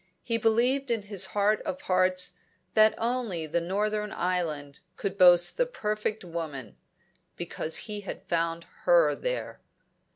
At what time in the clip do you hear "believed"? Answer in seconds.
0.39-0.89